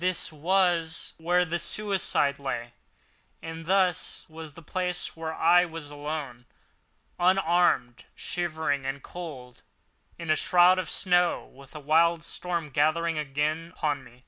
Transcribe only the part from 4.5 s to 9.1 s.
the place where I was alone—unmanned, shivering with